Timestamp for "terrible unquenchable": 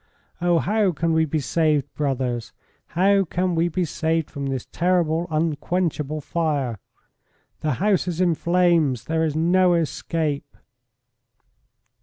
4.65-6.21